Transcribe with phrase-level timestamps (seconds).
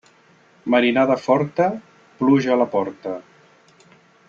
[0.75, 1.67] Marinada forta,
[2.23, 3.15] pluja a la porta.